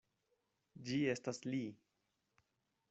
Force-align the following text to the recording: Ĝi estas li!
Ĝi 0.87 0.97
estas 1.13 1.41
li! 1.49 1.63